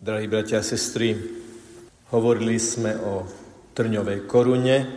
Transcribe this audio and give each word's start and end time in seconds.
Drahí 0.00 0.32
bratia 0.32 0.58
a 0.58 0.64
sestry, 0.64 1.12
hovorili 2.08 2.56
sme 2.56 2.96
o 3.04 3.28
trňovej 3.76 4.24
korune, 4.24 4.88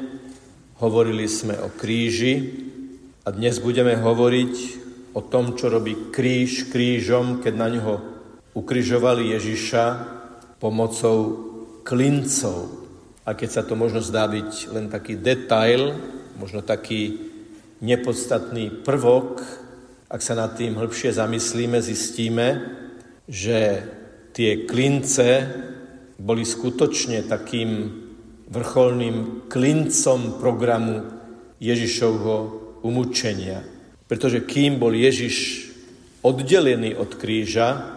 hovorili 0.80 1.28
sme 1.28 1.60
o 1.60 1.68
kríži 1.76 2.40
a 3.28 3.36
dnes 3.36 3.60
budeme 3.60 4.00
hovoriť 4.00 4.56
o 5.12 5.20
tom, 5.28 5.60
čo 5.60 5.68
robí 5.68 6.08
kríž 6.08 6.72
krížom, 6.72 7.44
keď 7.44 7.54
na 7.60 7.68
ňo 7.68 7.94
ukrižovali 8.56 9.36
Ježiša 9.36 9.84
pomocou 10.64 11.20
klincov. 11.84 12.88
A 13.28 13.36
keď 13.36 13.60
sa 13.60 13.68
to 13.68 13.76
možno 13.76 14.00
zdá 14.00 14.24
byť 14.24 14.72
len 14.72 14.88
taký 14.88 15.20
detail, 15.20 16.00
možno 16.40 16.64
taký 16.64 17.20
nepodstatný 17.84 18.88
prvok, 18.88 19.44
ak 20.08 20.24
sa 20.24 20.32
nad 20.32 20.56
tým 20.56 20.80
hĺbšie 20.80 21.12
zamyslíme, 21.12 21.84
zistíme, 21.84 22.48
že 23.28 23.84
tie 24.34 24.66
klince 24.66 25.30
boli 26.18 26.42
skutočne 26.42 27.30
takým 27.30 27.70
vrcholným 28.50 29.50
klincom 29.50 30.42
programu 30.42 31.06
Ježišovho 31.62 32.38
umúčenia. 32.84 33.64
Pretože 34.10 34.44
kým 34.44 34.82
bol 34.82 34.94
Ježiš 34.94 35.70
oddelený 36.26 36.98
od 36.98 37.18
kríža, 37.18 37.94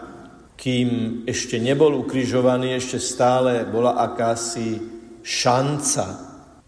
kým 0.56 1.22
ešte 1.28 1.60
nebol 1.60 1.92
ukrižovaný, 2.00 2.76
ešte 2.76 2.96
stále 2.96 3.68
bola 3.68 4.00
akási 4.00 4.80
šanca, 5.20 6.06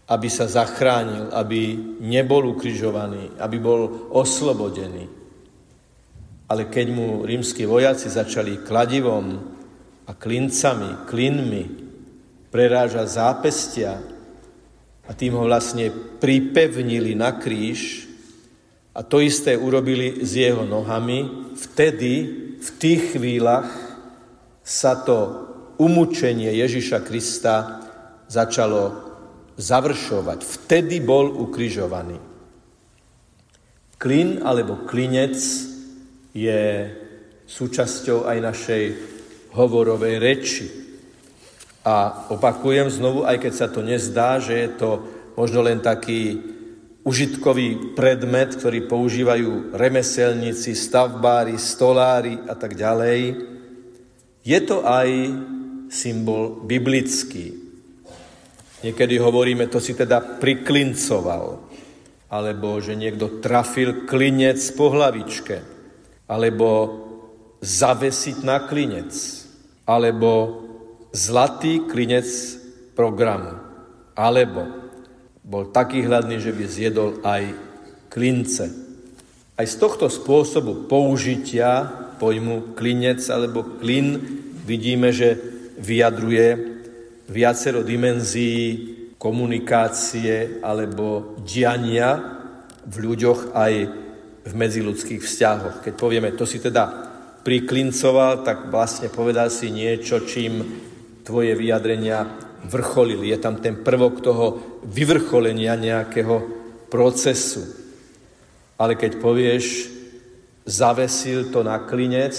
aby 0.09 0.27
sa 0.29 0.45
zachránil, 0.45 1.33
aby 1.33 1.77
nebol 2.01 2.53
ukrižovaný, 2.53 3.41
aby 3.41 3.57
bol 3.57 4.09
oslobodený. 4.13 5.05
Ale 6.49 6.65
keď 6.65 6.87
mu 6.89 7.07
rímsky 7.25 7.65
vojaci 7.65 8.09
začali 8.09 8.65
kladivom 8.65 9.57
a 10.09 10.11
klincami, 10.17 11.05
klinmi 11.05 11.63
preráža 12.49 13.05
zápestia 13.05 14.01
a 15.05 15.13
tým 15.13 15.37
ho 15.37 15.45
vlastne 15.45 15.93
pripevnili 16.17 17.13
na 17.13 17.37
kríž 17.37 18.09
a 18.97 19.05
to 19.05 19.21
isté 19.21 19.53
urobili 19.53 20.25
s 20.25 20.33
jeho 20.33 20.65
nohami, 20.65 21.53
vtedy, 21.53 22.13
v 22.57 22.69
tých 22.81 23.15
chvíľach 23.15 23.69
sa 24.65 24.97
to 24.97 25.47
umúčenie 25.77 26.51
Ježiša 26.57 27.05
Krista 27.05 27.85
začalo 28.25 28.91
završovať. 29.55 30.39
Vtedy 30.41 30.99
bol 30.99 31.29
ukrižovaný. 31.31 32.17
Klin 34.01 34.41
alebo 34.41 34.89
klinec 34.89 35.37
je 36.33 36.61
súčasťou 37.45 38.27
aj 38.27 38.37
našej 38.41 38.83
hovorovej 39.53 40.15
reči. 40.21 40.67
A 41.85 42.27
opakujem 42.29 42.91
znovu, 42.91 43.25
aj 43.25 43.39
keď 43.39 43.53
sa 43.55 43.67
to 43.71 43.81
nezdá, 43.81 44.37
že 44.37 44.53
je 44.53 44.69
to 44.75 44.89
možno 45.39 45.63
len 45.63 45.79
taký 45.79 46.37
užitkový 47.07 47.95
predmet, 47.95 48.53
ktorý 48.59 48.85
používajú 48.85 49.73
remeselníci, 49.73 50.75
stavbári, 50.75 51.55
stolári 51.55 52.35
a 52.45 52.53
tak 52.53 52.75
ďalej, 52.75 53.39
je 54.43 54.59
to 54.67 54.83
aj 54.83 55.09
symbol 55.89 56.59
biblický. 56.67 57.55
Niekedy 58.83 59.15
hovoríme, 59.19 59.67
to 59.67 59.79
si 59.79 59.95
teda 59.95 60.39
priklincoval, 60.39 61.59
alebo 62.29 62.79
že 62.79 62.95
niekto 62.95 63.39
trafil 63.39 64.05
klinec 64.07 64.59
po 64.75 64.91
hlavičke, 64.91 65.57
alebo 66.27 66.67
zavesiť 67.59 68.37
na 68.43 68.63
klinec 68.63 69.38
alebo 69.89 70.61
zlatý 71.09 71.89
klinec 71.89 72.29
programu, 72.93 73.57
alebo 74.13 74.69
bol 75.41 75.73
taký 75.73 76.05
hladný, 76.05 76.37
že 76.37 76.53
by 76.53 76.63
zjedol 76.69 77.11
aj 77.25 77.43
klince. 78.13 78.69
Aj 79.57 79.65
z 79.65 79.75
tohto 79.81 80.05
spôsobu 80.05 80.85
použitia 80.85 81.89
pojmu 82.21 82.77
klinec 82.77 83.25
alebo 83.33 83.81
klin 83.81 84.21
vidíme, 84.61 85.09
že 85.09 85.41
vyjadruje 85.81 86.47
viacero 87.25 87.81
dimenzií 87.81 88.93
komunikácie 89.17 90.61
alebo 90.61 91.33
diania 91.41 92.37
v 92.85 92.95
ľuďoch 93.09 93.57
aj 93.57 93.73
v 94.45 94.51
medziludských 94.53 95.21
vzťahoch. 95.25 95.75
Keď 95.81 95.93
povieme, 95.97 96.29
to 96.37 96.45
si 96.45 96.61
teda 96.61 97.08
priklincoval, 97.43 98.43
tak 98.43 98.67
vlastne 98.67 99.07
povedal 99.07 99.47
si 99.49 99.71
niečo, 99.71 100.23
čím 100.23 100.63
tvoje 101.23 101.53
vyjadrenia 101.55 102.25
vrcholili. 102.65 103.31
Je 103.31 103.39
tam 103.39 103.61
ten 103.61 103.85
prvok 103.85 104.19
toho 104.19 104.45
vyvrcholenia 104.83 105.77
nejakého 105.79 106.35
procesu. 106.89 107.63
Ale 108.79 108.95
keď 108.95 109.21
povieš, 109.21 109.65
zavesil 110.65 111.53
to 111.53 111.63
na 111.63 111.79
klinec, 111.83 112.33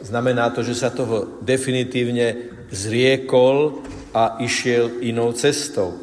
znamená 0.00 0.50
to, 0.50 0.60
že 0.62 0.74
sa 0.74 0.90
toho 0.90 1.40
definitívne 1.42 2.52
zriekol 2.72 3.84
a 4.14 4.38
išiel 4.40 5.02
inou 5.02 5.32
cestou. 5.32 5.98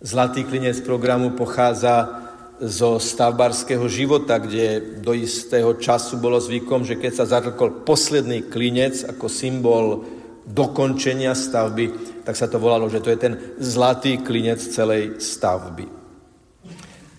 Zlatý 0.00 0.48
klinec 0.48 0.80
programu 0.80 1.36
pochádza 1.36 2.19
zo 2.60 3.00
stavbarského 3.00 3.88
života, 3.88 4.36
kde 4.36 5.00
do 5.00 5.16
istého 5.16 5.80
času 5.80 6.20
bolo 6.20 6.36
zvykom, 6.36 6.84
že 6.84 7.00
keď 7.00 7.12
sa 7.12 7.30
zatlkol 7.40 7.88
posledný 7.88 8.52
klinec 8.52 9.08
ako 9.08 9.26
symbol 9.32 10.04
dokončenia 10.44 11.32
stavby, 11.32 12.20
tak 12.24 12.36
sa 12.36 12.52
to 12.52 12.60
volalo, 12.60 12.92
že 12.92 13.00
to 13.00 13.08
je 13.08 13.18
ten 13.18 13.34
zlatý 13.56 14.20
klinec 14.20 14.60
celej 14.60 15.16
stavby. 15.16 15.88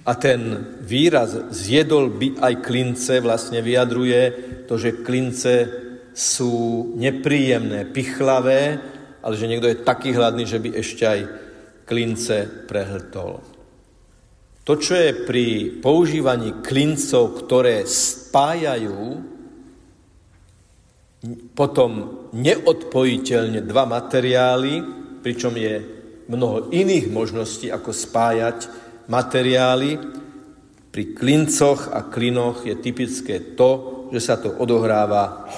A 0.01 0.17
ten 0.17 0.41
výraz 0.81 1.53
zjedol 1.53 2.09
by 2.13 2.41
aj 2.41 2.53
klince 2.65 3.21
vlastne 3.21 3.61
vyjadruje 3.61 4.21
to, 4.65 4.77
že 4.77 5.05
klince 5.05 5.53
sú 6.11 6.93
nepríjemné, 6.97 7.85
pichlavé, 7.89 8.81
ale 9.21 9.33
že 9.37 9.49
niekto 9.49 9.69
je 9.69 9.85
taký 9.85 10.13
hladný, 10.17 10.49
že 10.49 10.57
by 10.57 10.69
ešte 10.73 11.03
aj 11.05 11.19
klince 11.85 12.49
prehltol. 12.65 13.60
To, 14.71 14.79
čo 14.79 14.95
je 14.95 15.27
pri 15.27 15.67
používaní 15.83 16.63
klincov, 16.63 17.43
ktoré 17.43 17.83
spájajú 17.83 19.19
potom 21.51 21.91
neodpojiteľne 22.31 23.67
dva 23.67 23.83
materiály, 23.83 24.79
pričom 25.19 25.59
je 25.59 25.75
mnoho 26.31 26.71
iných 26.71 27.11
možností, 27.11 27.67
ako 27.67 27.91
spájať 27.91 28.71
materiály. 29.11 29.99
Pri 30.87 31.03
klincoch 31.19 31.91
a 31.91 32.07
klinoch 32.07 32.63
je 32.63 32.79
typické 32.79 33.59
to, 33.59 34.07
že 34.15 34.23
sa 34.23 34.39
to 34.39 34.55
odohráva 34.55 35.51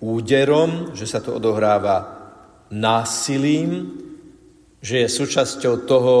úderom, 0.00 0.96
že 0.96 1.04
sa 1.04 1.20
to 1.20 1.36
odohráva 1.36 2.24
násilím, 2.72 4.00
že 4.80 5.04
je 5.04 5.12
súčasťou 5.12 5.84
toho 5.84 6.16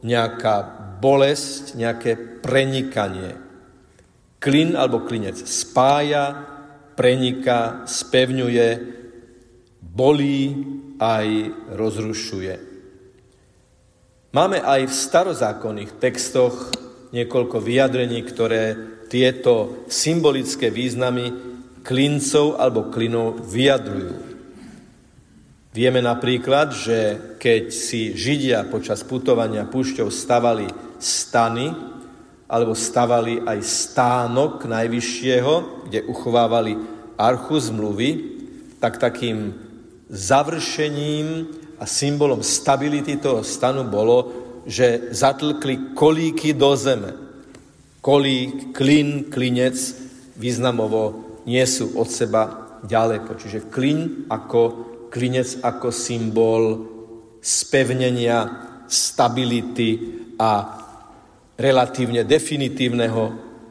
nejaká 0.00 0.83
bolesť, 1.04 1.76
nejaké 1.76 2.40
prenikanie. 2.40 3.36
Klin 4.40 4.72
alebo 4.72 5.04
klinec 5.04 5.36
spája, 5.36 6.32
preniká, 6.96 7.84
spevňuje, 7.84 8.68
bolí 9.84 10.64
aj 10.96 11.28
rozrušuje. 11.76 12.54
Máme 14.32 14.58
aj 14.64 14.88
v 14.88 14.94
starozákonných 14.94 16.00
textoch 16.00 16.72
niekoľko 17.14 17.60
vyjadrení, 17.60 18.24
ktoré 18.24 18.74
tieto 19.06 19.84
symbolické 19.86 20.72
významy 20.72 21.30
klincov 21.84 22.58
alebo 22.58 22.90
klinov 22.90 23.44
vyjadrujú. 23.44 24.23
Vieme 25.74 25.98
napríklad, 25.98 26.70
že 26.70 26.98
keď 27.34 27.74
si 27.74 28.14
Židia 28.14 28.62
počas 28.70 29.02
putovania 29.02 29.66
púšťou 29.66 30.06
stavali 30.06 30.70
stany, 31.02 31.74
alebo 32.46 32.78
stavali 32.78 33.42
aj 33.42 33.58
stánok 33.58 34.70
najvyššieho, 34.70 35.54
kde 35.90 36.06
uchovávali 36.06 36.78
archu 37.18 37.58
zmluvy, 37.58 38.10
tak 38.78 39.02
takým 39.02 39.50
završením 40.06 41.50
a 41.82 41.90
symbolom 41.90 42.46
stability 42.46 43.18
toho 43.18 43.42
stanu 43.42 43.82
bolo, 43.90 44.30
že 44.70 45.10
zatlkli 45.10 45.98
kolíky 45.98 46.54
do 46.54 46.70
zeme. 46.78 47.18
Kolík, 47.98 48.70
klin, 48.70 49.26
klinec 49.26 49.74
významovo 50.38 51.18
nie 51.50 51.66
sú 51.66 51.98
od 51.98 52.06
seba 52.06 52.62
ďaleko. 52.86 53.34
Čiže 53.34 53.74
klin 53.74 54.30
ako 54.30 54.93
klinec 55.14 55.62
ako 55.62 55.94
symbol 55.94 56.62
spevnenia, 57.38 58.50
stability 58.90 59.90
a 60.42 60.52
relatívne 61.54 62.26
definitívneho 62.26 63.22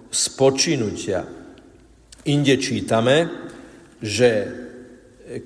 spočinutia. 0.07 1.27
Inde 2.31 2.55
čítame, 2.55 3.27
že 3.99 4.29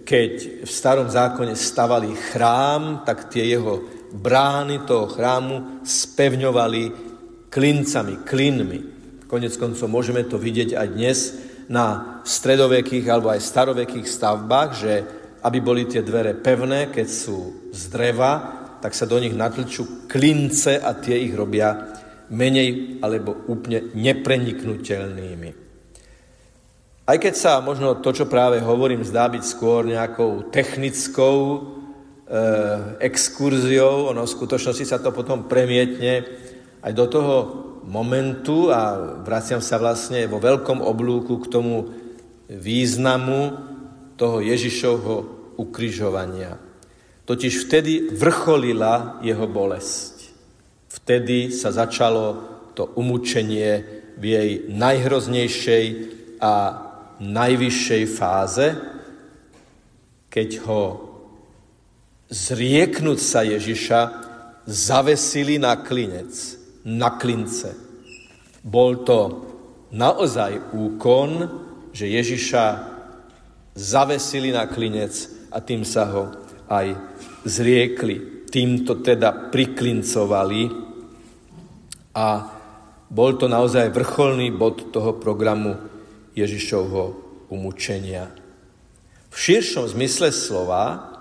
keď 0.05 0.61
v 0.65 0.69
starom 0.69 1.09
zákone 1.09 1.57
stavali 1.57 2.13
chrám, 2.13 3.01
tak 3.01 3.33
tie 3.33 3.57
jeho 3.57 3.81
brány 4.13 4.85
toho 4.85 5.09
chrámu 5.09 5.81
spevňovali 5.81 6.83
klincami, 7.50 8.21
klinmi. 8.21 8.79
Konec 9.25 9.57
koncov 9.57 9.89
môžeme 9.89 10.21
to 10.29 10.38
vidieť 10.38 10.77
aj 10.77 10.88
dnes 10.93 11.19
na 11.67 12.19
stredovekých 12.21 13.05
alebo 13.09 13.33
aj 13.33 13.41
starovekých 13.43 14.07
stavbách, 14.07 14.69
že 14.77 14.93
aby 15.44 15.60
boli 15.62 15.86
tie 15.86 16.01
dvere 16.01 16.34
pevné, 16.34 16.89
keď 16.89 17.07
sú 17.07 17.69
z 17.69 17.81
dreva, 17.94 18.31
tak 18.81 18.94
sa 18.94 19.10
do 19.10 19.18
nich 19.18 19.34
natlčú 19.34 20.07
klince 20.10 20.78
a 20.78 20.94
tie 20.98 21.18
ich 21.18 21.34
robia 21.34 21.98
menej 22.30 23.01
alebo 23.01 23.48
úplne 23.48 23.94
nepreniknutelnými. 23.95 25.66
Aj 27.07 27.16
keď 27.16 27.34
sa 27.39 27.63
možno 27.63 28.04
to, 28.04 28.12
čo 28.12 28.28
práve 28.28 28.60
hovorím, 28.60 29.07
zdá 29.07 29.31
byť 29.31 29.44
skôr 29.48 29.88
nejakou 29.88 30.51
technickou 30.51 31.39
e, 31.39 31.60
exkurziou, 33.00 34.12
ono 34.12 34.28
v 34.28 34.36
skutočnosti 34.36 34.84
sa 34.84 35.00
to 35.00 35.16
potom 35.16 35.48
premietne 35.48 36.28
aj 36.84 36.92
do 36.92 37.06
toho 37.07 37.36
momentu 37.88 38.68
a 38.68 39.00
vraciam 39.24 39.63
sa 39.63 39.80
vlastne 39.80 40.28
vo 40.28 40.44
veľkom 40.44 40.84
oblúku 40.84 41.39
k 41.39 41.48
tomu 41.48 41.95
významu 42.51 43.56
toho 44.17 44.41
Ježišovho 44.41 45.15
ukrižovania. 45.61 46.57
Totiž 47.23 47.53
vtedy 47.67 48.09
vrcholila 48.11 49.21
jeho 49.21 49.45
bolesť. 49.45 50.33
Vtedy 50.89 51.53
sa 51.53 51.69
začalo 51.69 52.25
to 52.73 52.89
umúčenie 52.97 53.83
v 54.17 54.23
jej 54.25 54.49
najhroznejšej 54.73 55.85
a 56.41 56.53
najvyššej 57.21 58.03
fáze, 58.09 58.67
keď 60.29 60.49
ho 60.65 60.83
zrieknúť 62.29 63.19
sa 63.21 63.41
Ježiša 63.45 63.99
zavesili 64.67 65.57
na 65.57 65.79
klinec, 65.79 66.33
na 66.83 67.15
klince. 67.15 67.73
Bol 68.61 69.07
to 69.07 69.19
naozaj 69.95 70.75
úkon, 70.75 71.47
že 71.95 72.11
Ježiša 72.11 72.96
zavesili 73.77 74.50
na 74.50 74.65
klinec 74.65 75.13
a 75.53 75.62
tým 75.62 75.85
sa 75.85 76.09
ho 76.09 76.24
aj 76.65 76.97
zriekli. 77.45 78.50
Týmto 78.50 79.06
teda 79.06 79.53
priklincovali 79.53 80.71
a 82.18 82.27
bol 83.07 83.38
to 83.38 83.45
naozaj 83.45 83.94
vrcholný 83.94 84.50
bod 84.50 84.89
toho 84.89 85.15
programu 85.21 85.77
Ježišovho 86.33 87.03
umúčenia. 87.53 88.33
V 89.29 89.35
širšom 89.38 89.85
zmysle 89.94 90.33
slova 90.33 91.13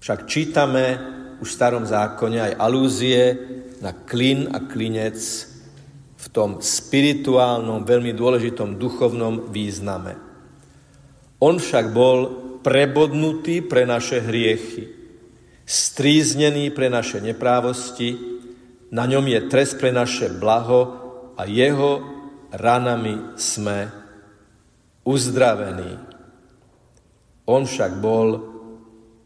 však 0.00 0.24
čítame 0.24 0.96
už 1.44 1.48
v 1.52 1.56
starom 1.56 1.84
zákone 1.84 2.40
aj 2.40 2.52
alúzie 2.56 3.36
na 3.84 3.92
klin 3.92 4.48
a 4.48 4.64
klinec 4.64 5.20
v 6.20 6.26
tom 6.32 6.60
spirituálnom, 6.60 7.84
veľmi 7.84 8.12
dôležitom 8.12 8.76
duchovnom 8.76 9.52
význame. 9.52 10.29
On 11.40 11.56
však 11.56 11.92
bol 11.96 12.18
prebodnutý 12.60 13.64
pre 13.64 13.88
naše 13.88 14.20
hriechy, 14.20 14.92
stríznený 15.64 16.68
pre 16.76 16.92
naše 16.92 17.24
neprávosti, 17.24 18.16
na 18.90 19.06
ňom 19.06 19.24
je 19.24 19.40
trest 19.48 19.78
pre 19.80 19.94
naše 19.94 20.28
blaho 20.28 20.80
a 21.38 21.46
jeho 21.46 22.02
ranami 22.52 23.38
sme 23.38 23.88
uzdravený. 25.06 25.92
On 27.46 27.62
však 27.64 27.92
bol 28.02 28.28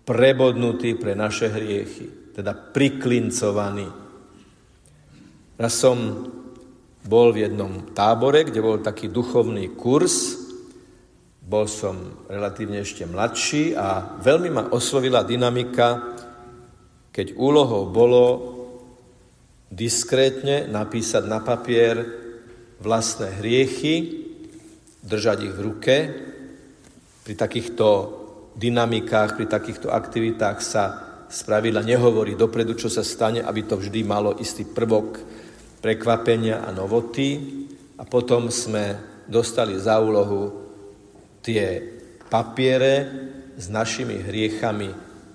prebodnutý 0.04 0.94
pre 1.00 1.16
naše 1.16 1.48
hriechy, 1.48 2.36
teda 2.36 2.52
priklincovaný. 2.52 3.88
Raz 5.56 5.74
som 5.74 5.98
bol 7.04 7.32
v 7.32 7.48
jednom 7.48 7.88
tábore, 7.96 8.44
kde 8.44 8.60
bol 8.60 8.84
taký 8.84 9.08
duchovný 9.08 9.72
kurz. 9.72 10.43
Bol 11.44 11.68
som 11.68 12.24
relatívne 12.24 12.80
ešte 12.80 13.04
mladší 13.04 13.76
a 13.76 14.16
veľmi 14.16 14.48
ma 14.48 14.62
oslovila 14.72 15.20
dynamika, 15.28 16.16
keď 17.12 17.36
úlohou 17.36 17.92
bolo 17.92 18.24
diskrétne 19.68 20.64
napísať 20.72 21.28
na 21.28 21.44
papier 21.44 22.00
vlastné 22.80 23.44
hriechy 23.44 24.24
držať 25.04 25.38
ich 25.44 25.52
v 25.52 25.64
ruke. 25.68 25.96
Pri 27.28 27.34
takýchto 27.36 27.86
dynamikách, 28.56 29.36
pri 29.36 29.44
takýchto 29.44 29.92
aktivitách 29.92 30.58
sa 30.64 30.84
spravidla 31.28 31.84
nehovorí 31.84 32.40
dopredu, 32.40 32.72
čo 32.72 32.88
sa 32.88 33.04
stane, 33.04 33.44
aby 33.44 33.68
to 33.68 33.76
vždy 33.76 34.00
malo 34.00 34.32
istý 34.40 34.64
prvok 34.64 35.20
prekvapenia 35.84 36.64
a 36.64 36.72
novoty. 36.72 37.60
A 38.00 38.08
potom 38.08 38.48
sme 38.48 38.96
dostali 39.28 39.76
za 39.76 40.00
úlohu 40.00 40.63
tie 41.44 41.84
papiere 42.32 42.94
s 43.54 43.68
našimi 43.68 44.24
hriechami 44.24 44.90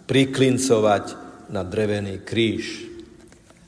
priklincovať 0.09 1.05
na 1.53 1.61
drevený 1.61 2.25
kríž. 2.25 2.89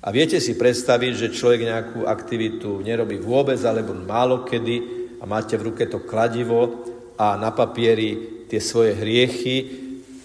A 0.02 0.10
viete 0.10 0.42
si 0.42 0.58
predstaviť, 0.58 1.14
že 1.14 1.36
človek 1.38 1.62
nejakú 1.62 2.00
aktivitu 2.10 2.82
nerobí 2.82 3.22
vôbec 3.22 3.62
alebo 3.62 3.94
málo 3.94 4.42
kedy, 4.50 5.00
a 5.22 5.30
máte 5.30 5.54
v 5.54 5.70
ruke 5.70 5.86
to 5.86 6.02
kladivo 6.02 6.82
a 7.14 7.38
na 7.38 7.54
papieri 7.54 8.42
tie 8.50 8.58
svoje 8.58 8.98
hriechy, 8.98 9.58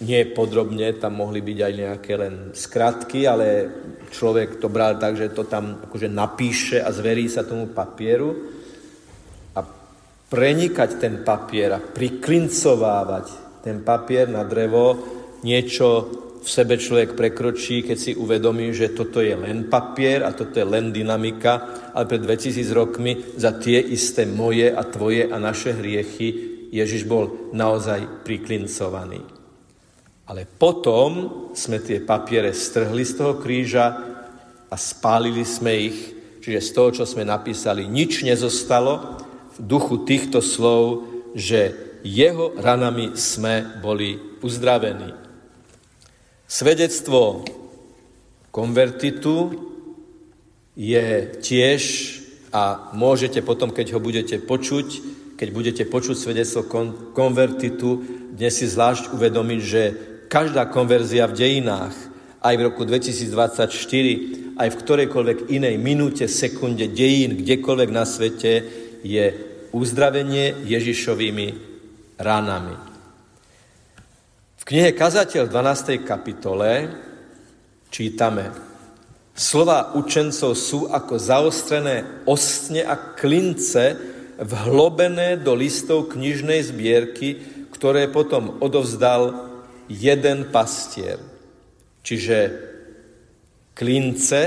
nie 0.00 0.24
podrobne, 0.32 0.96
tam 0.96 1.20
mohli 1.20 1.44
byť 1.44 1.58
aj 1.60 1.72
nejaké 1.76 2.12
len 2.16 2.34
skratky, 2.56 3.28
ale 3.28 3.68
človek 4.08 4.56
to 4.56 4.72
bral 4.72 4.96
tak, 4.96 5.20
že 5.20 5.36
to 5.36 5.44
tam 5.44 5.84
akože 5.84 6.08
napíše 6.08 6.80
a 6.80 6.88
zverí 6.88 7.28
sa 7.28 7.44
tomu 7.44 7.68
papieru 7.76 8.55
prenikať 10.26 10.90
ten 10.98 11.14
papier 11.22 11.70
a 11.74 11.80
priklincovávať 11.80 13.26
ten 13.62 13.82
papier 13.82 14.30
na 14.30 14.46
drevo, 14.46 14.98
niečo 15.42 15.86
v 16.46 16.48
sebe 16.48 16.78
človek 16.78 17.18
prekročí, 17.18 17.82
keď 17.82 17.98
si 17.98 18.12
uvedomí, 18.14 18.70
že 18.70 18.94
toto 18.94 19.18
je 19.18 19.34
len 19.34 19.66
papier 19.66 20.22
a 20.22 20.30
toto 20.30 20.54
je 20.54 20.66
len 20.66 20.94
dynamika, 20.94 21.66
ale 21.90 22.06
pred 22.06 22.22
2000 22.22 22.70
rokmi 22.70 23.34
za 23.34 23.58
tie 23.58 23.82
isté 23.82 24.22
moje 24.30 24.70
a 24.70 24.82
tvoje 24.86 25.26
a 25.26 25.36
naše 25.42 25.74
hriechy 25.74 26.54
Ježiš 26.70 27.02
bol 27.10 27.50
naozaj 27.50 28.22
priklincovaný. 28.22 29.26
Ale 30.26 30.46
potom 30.46 31.10
sme 31.54 31.82
tie 31.82 32.02
papiere 32.02 32.54
strhli 32.54 33.02
z 33.02 33.12
toho 33.18 33.34
kríža 33.38 33.86
a 34.70 34.74
spálili 34.74 35.42
sme 35.42 35.72
ich, 35.74 35.98
čiže 36.42 36.62
z 36.62 36.70
toho, 36.74 36.88
čo 37.02 37.04
sme 37.06 37.26
napísali, 37.26 37.90
nič 37.90 38.22
nezostalo 38.22 39.25
v 39.56 39.64
duchu 39.64 40.04
týchto 40.04 40.44
slov, 40.44 41.08
že 41.32 41.72
jeho 42.04 42.54
ranami 42.56 43.16
sme 43.16 43.80
boli 43.82 44.16
uzdravení. 44.44 45.16
Svedectvo 46.46 47.42
konvertitu 48.54 49.50
je 50.76 51.34
tiež, 51.42 51.82
a 52.54 52.94
môžete 52.94 53.42
potom, 53.42 53.74
keď 53.74 53.96
ho 53.96 54.00
budete 54.00 54.38
počuť, 54.38 54.86
keď 55.36 55.48
budete 55.52 55.84
počuť 55.84 56.16
svedectvo 56.16 56.64
konvertitu, 57.12 58.00
dnes 58.32 58.52
si 58.56 58.64
zvlášť 58.64 59.12
uvedomiť, 59.12 59.60
že 59.60 59.82
každá 60.32 60.68
konverzia 60.72 61.28
v 61.28 61.36
dejinách, 61.36 61.96
aj 62.40 62.54
v 62.56 62.64
roku 62.70 62.86
2024, 62.86 64.56
aj 64.56 64.68
v 64.72 64.78
ktorejkoľvek 64.80 65.38
inej 65.50 65.74
minúte, 65.76 66.24
sekunde 66.30 66.88
dejín, 66.88 67.36
kdekoľvek 67.42 67.90
na 67.90 68.04
svete, 68.06 68.52
je 69.06 69.26
uzdravenie 69.70 70.66
Ježišovými 70.66 71.48
ránami 72.18 72.96
knihe 74.66 74.98
Kazateľ 74.98 75.46
12. 75.46 76.02
kapitole 76.02 76.90
čítame 77.86 78.50
Slova 79.30 79.94
učencov 79.94 80.58
sú 80.58 80.90
ako 80.90 81.14
zaostrené 81.22 82.26
ostne 82.26 82.82
a 82.82 82.98
klince 83.14 83.94
vhlobené 84.42 85.38
do 85.38 85.54
listov 85.54 86.10
knižnej 86.10 86.66
zbierky, 86.66 87.38
ktoré 87.70 88.10
potom 88.10 88.58
odovzdal 88.58 89.54
jeden 89.86 90.50
pastier. 90.50 91.22
Čiže 92.02 92.38
klince, 93.76 94.40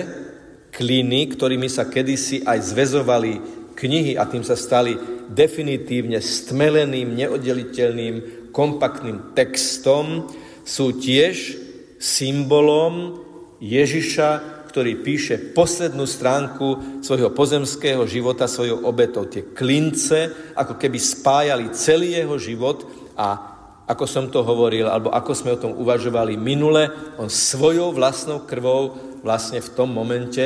kliny, 0.74 1.32
ktorými 1.32 1.70
sa 1.72 1.88
kedysi 1.88 2.44
aj 2.44 2.60
zvezovali 2.76 3.34
knihy 3.80 4.20
a 4.20 4.28
tým 4.28 4.44
sa 4.44 4.60
stali 4.60 5.00
definitívne 5.32 6.20
stmeleným, 6.20 7.16
neoddeliteľným 7.16 8.16
kompaktným 8.52 9.32
textom, 9.32 10.28
sú 10.68 11.00
tiež 11.00 11.56
symbolom 11.96 13.24
Ježiša, 13.64 14.60
ktorý 14.70 15.02
píše 15.02 15.56
poslednú 15.56 16.06
stránku 16.06 17.02
svojho 17.02 17.34
pozemského 17.34 18.06
života, 18.06 18.46
svojou 18.46 18.86
obetou. 18.86 19.26
Tie 19.26 19.50
klince, 19.56 20.54
ako 20.54 20.78
keby 20.78 21.00
spájali 21.02 21.74
celý 21.74 22.20
jeho 22.20 22.38
život 22.38 22.86
a 23.18 23.58
ako 23.90 24.06
som 24.06 24.30
to 24.30 24.46
hovoril, 24.46 24.86
alebo 24.86 25.10
ako 25.10 25.32
sme 25.34 25.58
o 25.58 25.62
tom 25.62 25.74
uvažovali 25.74 26.38
minule, 26.38 26.94
on 27.18 27.26
svojou 27.26 27.90
vlastnou 27.90 28.46
krvou 28.46 28.94
vlastne 29.26 29.58
v 29.58 29.70
tom 29.74 29.90
momente 29.90 30.46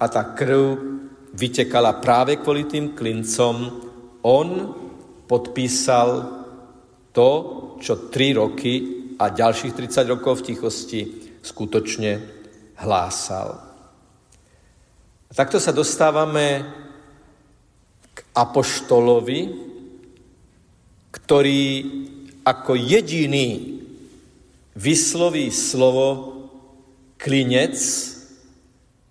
a 0.00 0.08
tá 0.08 0.32
krv 0.32 0.91
vytekala 1.32 1.98
práve 1.98 2.36
kvôli 2.36 2.68
tým 2.68 2.92
klincom, 2.92 3.54
on 4.22 4.48
podpísal 5.26 6.08
to, 7.12 7.30
čo 7.80 8.12
tri 8.12 8.36
roky 8.36 8.74
a 9.16 9.32
ďalších 9.32 9.72
30 9.72 10.12
rokov 10.12 10.40
v 10.40 10.46
tichosti 10.52 11.00
skutočne 11.42 12.20
hlásal. 12.80 13.48
A 15.28 15.32
takto 15.32 15.56
sa 15.56 15.72
dostávame 15.72 16.64
k 18.12 18.18
apoštolovi, 18.36 19.40
ktorý 21.12 21.64
ako 22.44 22.72
jediný 22.76 23.80
vysloví 24.76 25.48
slovo 25.52 26.08
klinec 27.16 27.76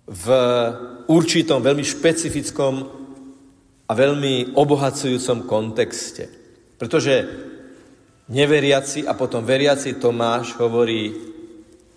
v 0.06 0.26
určitom 1.12 1.60
veľmi 1.60 1.84
špecifickom 1.84 2.74
a 3.86 3.92
veľmi 3.92 4.56
obohacujúcom 4.56 5.44
kontexte. 5.44 6.24
Pretože 6.80 7.28
neveriaci 8.32 9.04
a 9.04 9.12
potom 9.12 9.44
veriaci 9.44 10.00
Tomáš 10.00 10.56
hovorí, 10.56 11.12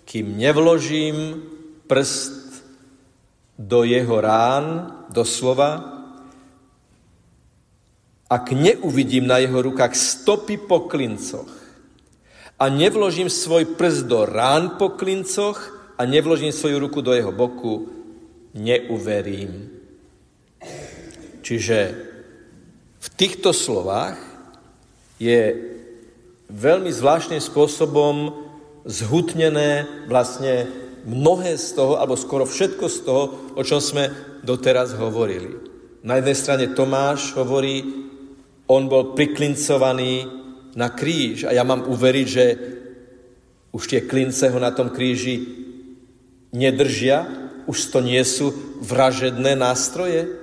kým 0.04 0.36
nevložím 0.36 1.42
prst 1.88 2.62
do 3.56 3.82
jeho 3.88 4.20
rán, 4.20 4.92
doslova, 5.08 5.96
ak 8.26 8.52
neuvidím 8.52 9.24
na 9.24 9.38
jeho 9.38 9.62
rukách 9.62 9.94
stopy 9.94 10.58
po 10.58 10.90
klincoch 10.90 11.48
a 12.58 12.68
nevložím 12.68 13.30
svoj 13.30 13.78
prst 13.78 14.10
do 14.10 14.26
rán 14.26 14.76
po 14.76 14.92
klincoch 14.98 15.56
a 15.96 16.04
nevložím 16.04 16.52
svoju 16.52 16.76
ruku 16.82 17.00
do 17.00 17.14
jeho 17.14 17.32
boku, 17.32 17.95
neuverím. 18.56 19.68
Čiže 21.44 21.78
v 22.98 23.08
týchto 23.14 23.54
slovách 23.54 24.18
je 25.20 25.54
veľmi 26.50 26.90
zvláštnym 26.90 27.38
spôsobom 27.38 28.34
zhutnené 28.82 29.86
vlastne 30.10 30.66
mnohé 31.06 31.54
z 31.54 31.78
toho, 31.78 32.02
alebo 32.02 32.18
skoro 32.18 32.42
všetko 32.42 32.86
z 32.90 32.98
toho, 33.06 33.24
o 33.54 33.62
čom 33.62 33.78
sme 33.78 34.10
doteraz 34.42 34.98
hovorili. 34.98 35.54
Na 36.02 36.18
jednej 36.18 36.36
strane 36.38 36.66
Tomáš 36.74 37.34
hovorí, 37.38 37.82
on 38.66 38.90
bol 38.90 39.14
priklincovaný 39.14 40.26
na 40.74 40.90
kríž 40.90 41.46
a 41.46 41.54
ja 41.54 41.62
mám 41.62 41.86
uveriť, 41.86 42.26
že 42.26 42.44
už 43.70 43.82
tie 43.86 44.00
klince 44.02 44.50
ho 44.50 44.58
na 44.58 44.74
tom 44.74 44.90
kríži 44.90 45.46
nedržia, 46.50 47.45
už 47.66 47.90
to 47.90 47.98
nie 48.02 48.22
sú 48.22 48.54
vražedné 48.82 49.58
nástroje. 49.58 50.42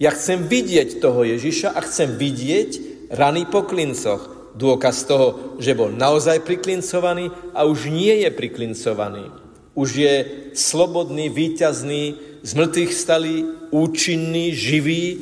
Ja 0.00 0.12
chcem 0.12 0.48
vidieť 0.48 1.00
toho 1.00 1.24
Ježiša 1.24 1.76
a 1.76 1.80
chcem 1.84 2.16
vidieť 2.16 2.70
rany 3.12 3.44
po 3.48 3.64
klincoch. 3.64 4.54
Dôkaz 4.56 5.04
toho, 5.08 5.56
že 5.60 5.76
bol 5.76 5.92
naozaj 5.92 6.44
priklincovaný 6.44 7.32
a 7.52 7.64
už 7.64 7.92
nie 7.92 8.24
je 8.24 8.30
priklincovaný. 8.32 9.28
Už 9.76 9.88
je 9.96 10.14
slobodný, 10.52 11.30
výťazný, 11.30 12.30
z 12.40 12.52
mŕtvych 12.56 12.92
stali 12.96 13.44
účinný, 13.70 14.56
živý 14.56 15.20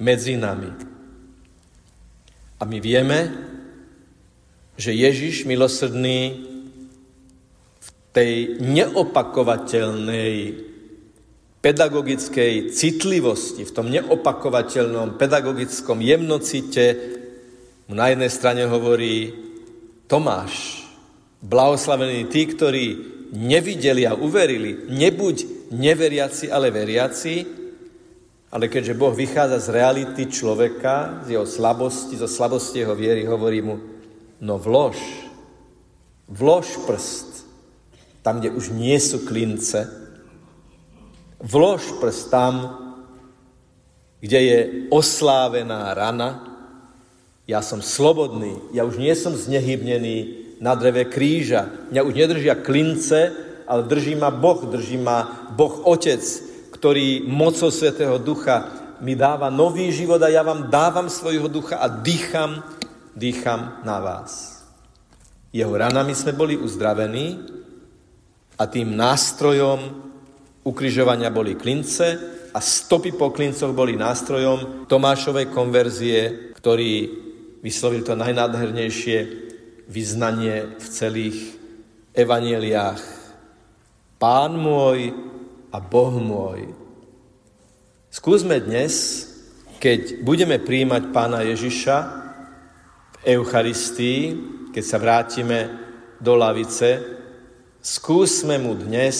medzi 0.00 0.40
nami. 0.40 0.72
A 2.60 2.64
my 2.64 2.78
vieme, 2.80 3.32
že 4.80 4.96
Ježiš 4.96 5.44
milosrdný 5.44 6.49
tej 8.10 8.58
neopakovateľnej 8.58 10.34
pedagogickej 11.60 12.72
citlivosti, 12.72 13.68
v 13.68 13.74
tom 13.74 13.92
neopakovateľnom 13.92 15.20
pedagogickom 15.20 16.00
jemnocite 16.00 16.84
mu 17.86 17.94
na 17.94 18.08
jednej 18.10 18.30
strane 18.32 18.64
hovorí 18.64 19.34
Tomáš, 20.08 20.82
blahoslavení 21.44 22.26
tí, 22.32 22.48
ktorí 22.48 22.86
nevideli 23.36 24.08
a 24.08 24.16
uverili, 24.16 24.90
nebuď 24.90 25.70
neveriaci, 25.70 26.50
ale 26.50 26.74
veriaci, 26.74 27.34
ale 28.50 28.66
keďže 28.66 28.98
Boh 28.98 29.14
vychádza 29.14 29.62
z 29.62 29.68
reality 29.70 30.26
človeka, 30.26 31.22
z 31.22 31.38
jeho 31.38 31.46
slabosti, 31.46 32.18
zo 32.18 32.26
slabosti 32.26 32.82
jeho 32.82 32.98
viery, 32.98 33.22
hovorí 33.22 33.62
mu, 33.62 33.78
no 34.42 34.58
vlož, 34.58 34.98
vlož 36.26 36.66
prst, 36.82 37.29
tam, 38.30 38.38
kde 38.38 38.54
už 38.54 38.70
nie 38.70 38.94
sú 39.02 39.26
klince, 39.26 39.90
vlož 41.42 41.98
prst 41.98 42.30
tam, 42.30 42.54
kde 44.22 44.38
je 44.38 44.58
oslávená 44.94 45.90
rana, 45.98 46.46
ja 47.50 47.58
som 47.58 47.82
slobodný, 47.82 48.54
ja 48.70 48.86
už 48.86 49.02
nie 49.02 49.10
som 49.18 49.34
znehybnený 49.34 50.46
na 50.62 50.78
dreve 50.78 51.10
kríža, 51.10 51.90
mňa 51.90 52.06
už 52.06 52.14
nedržia 52.14 52.54
klince, 52.54 53.34
ale 53.66 53.90
drží 53.90 54.14
ma 54.14 54.30
Boh, 54.30 54.62
drží 54.62 54.94
ma 55.02 55.50
Boh 55.50 55.82
Otec, 55.82 56.22
ktorý 56.70 57.26
mocou 57.26 57.74
Svetého 57.74 58.14
Ducha 58.22 58.70
mi 59.02 59.18
dáva 59.18 59.50
nový 59.50 59.90
život 59.90 60.22
a 60.22 60.30
ja 60.30 60.46
vám 60.46 60.70
dávam 60.70 61.10
svojho 61.10 61.50
ducha 61.50 61.82
a 61.82 61.90
dýcham, 61.90 62.62
dýcham 63.18 63.82
na 63.82 63.98
vás. 63.98 64.62
Jeho 65.50 65.74
ranami 65.74 66.14
sme 66.14 66.30
boli 66.30 66.54
uzdravení 66.54 67.58
a 68.60 68.68
tým 68.68 68.92
nástrojom 68.92 69.80
ukrižovania 70.68 71.32
boli 71.32 71.56
klince 71.56 72.20
a 72.52 72.60
stopy 72.60 73.16
po 73.16 73.32
klincoch 73.32 73.72
boli 73.72 73.96
nástrojom 73.96 74.84
Tomášovej 74.84 75.48
konverzie, 75.48 76.52
ktorý 76.52 76.92
vyslovil 77.64 78.04
to 78.04 78.12
najnádhernejšie 78.12 79.18
vyznanie 79.88 80.76
v 80.76 80.86
celých 80.92 81.38
evaneliách. 82.12 83.00
Pán 84.20 84.52
môj 84.60 85.16
a 85.72 85.80
Boh 85.80 86.12
môj. 86.20 86.68
Skúsme 88.12 88.60
dnes, 88.60 89.24
keď 89.80 90.20
budeme 90.20 90.60
príjmať 90.60 91.08
pána 91.14 91.40
Ježiša 91.48 91.96
v 93.08 93.16
Eucharistii, 93.40 94.20
keď 94.74 94.84
sa 94.84 95.00
vrátime 95.00 95.58
do 96.20 96.36
lavice, 96.36 97.19
skúsme 97.80 98.60
mu 98.60 98.76
dnes 98.76 99.16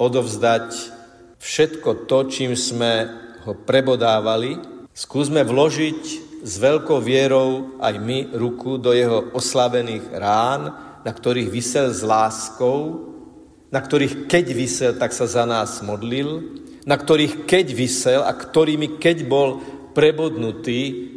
odovzdať 0.00 0.72
všetko 1.36 2.08
to, 2.08 2.18
čím 2.32 2.56
sme 2.56 3.08
ho 3.44 3.52
prebodávali. 3.52 4.56
Skúsme 4.96 5.44
vložiť 5.44 6.00
s 6.42 6.52
veľkou 6.56 6.98
vierou 7.04 7.76
aj 7.78 7.94
my 8.00 8.32
ruku 8.32 8.80
do 8.80 8.96
jeho 8.96 9.30
oslavených 9.36 10.08
rán, 10.16 10.62
na 11.04 11.12
ktorých 11.12 11.52
vysel 11.52 11.92
s 11.92 12.00
láskou, 12.00 13.08
na 13.68 13.80
ktorých 13.80 14.28
keď 14.28 14.46
vysel, 14.52 14.92
tak 14.96 15.12
sa 15.12 15.28
za 15.28 15.44
nás 15.44 15.84
modlil, 15.84 16.60
na 16.88 16.96
ktorých 16.96 17.44
keď 17.44 17.66
vysel 17.76 18.20
a 18.24 18.32
ktorými 18.32 18.98
keď 19.00 19.28
bol 19.28 19.60
prebodnutý, 19.92 21.12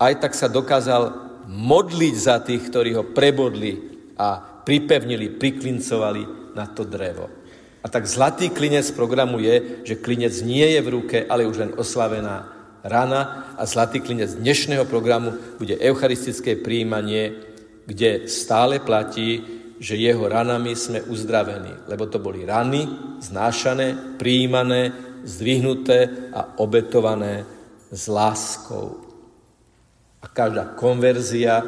aj 0.00 0.22
tak 0.22 0.32
sa 0.38 0.48
dokázal 0.48 1.30
modliť 1.50 2.14
za 2.14 2.38
tých, 2.40 2.62
ktorí 2.70 2.94
ho 2.96 3.04
prebodli 3.04 3.76
a 4.16 4.49
pripevnili, 4.64 5.36
priklincovali 5.36 6.54
na 6.54 6.66
to 6.66 6.84
drevo. 6.84 7.30
A 7.80 7.88
tak 7.88 8.04
zlatý 8.04 8.52
klinec 8.52 8.92
programu 8.92 9.40
je, 9.40 9.84
že 9.88 10.00
klinec 10.00 10.36
nie 10.44 10.76
je 10.76 10.80
v 10.84 10.92
ruke, 11.00 11.18
ale 11.24 11.48
už 11.48 11.56
len 11.64 11.72
oslavená 11.80 12.52
rana 12.84 13.52
a 13.56 13.64
zlatý 13.64 14.04
klinec 14.04 14.36
dnešného 14.36 14.84
programu 14.84 15.32
bude 15.56 15.80
eucharistické 15.80 16.60
príjmanie, 16.60 17.40
kde 17.88 18.28
stále 18.28 18.84
platí, 18.84 19.40
že 19.80 19.96
jeho 19.96 20.28
ranami 20.28 20.76
sme 20.76 21.00
uzdravení, 21.08 21.88
lebo 21.88 22.04
to 22.04 22.20
boli 22.20 22.44
rany 22.44 22.84
znášané, 23.24 24.20
príjmané, 24.20 24.92
zdvihnuté 25.24 26.28
a 26.36 26.60
obetované 26.60 27.48
s 27.88 28.08
láskou. 28.12 29.08
A 30.20 30.28
každá 30.28 30.76
konverzia 30.76 31.64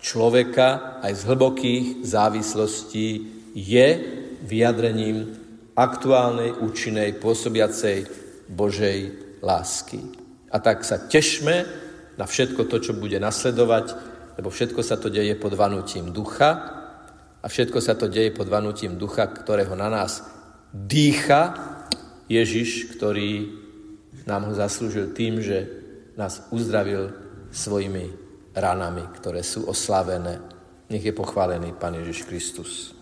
človeka 0.00 1.00
aj 1.04 1.12
z 1.12 1.22
hlbokých 1.28 1.84
závislostí 2.04 3.08
je 3.52 3.88
vyjadrením 4.44 5.36
aktuálnej, 5.76 6.56
účinnej, 6.60 7.16
pôsobiacej 7.20 8.08
Božej 8.50 8.98
lásky. 9.44 10.00
A 10.50 10.58
tak 10.58 10.82
sa 10.82 10.98
tešme 10.98 11.64
na 12.18 12.26
všetko 12.26 12.66
to, 12.66 12.82
čo 12.82 12.92
bude 12.96 13.16
nasledovať, 13.20 13.86
lebo 14.36 14.50
všetko 14.50 14.80
sa 14.82 14.96
to 14.96 15.12
deje 15.12 15.36
pod 15.36 15.54
vanutím 15.54 16.10
ducha, 16.10 16.80
a 17.40 17.46
všetko 17.48 17.80
sa 17.80 17.96
to 17.96 18.08
deje 18.08 18.36
pod 18.36 18.52
vanutím 18.52 19.00
ducha, 19.00 19.24
ktorého 19.24 19.72
na 19.72 19.88
nás 19.88 20.20
dýcha 20.76 21.56
Ježiš, 22.28 22.92
ktorý 22.96 23.48
nám 24.28 24.52
ho 24.52 24.54
zaslúžil 24.54 25.16
tým, 25.16 25.40
že 25.40 25.64
nás 26.20 26.44
uzdravil 26.52 27.16
svojimi 27.48 28.29
ranami, 28.54 29.06
ktoré 29.14 29.42
sú 29.46 29.66
oslavené. 29.70 30.38
Nech 30.90 31.04
je 31.06 31.14
pochválený 31.14 31.74
Pán 31.78 31.94
Ježiš 31.94 32.26
Kristus. 32.26 32.94